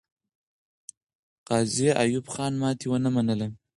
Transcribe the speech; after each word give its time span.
غازي 1.47 1.89
ایوب 2.03 2.25
خان 2.33 2.53
ماتې 2.61 2.85
ونه 2.89 3.09
منله. 3.15 3.47